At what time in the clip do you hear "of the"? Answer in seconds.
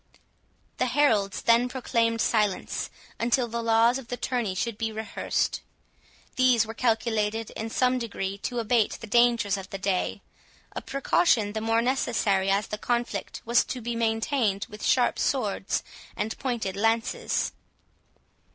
3.99-4.17, 9.57-9.77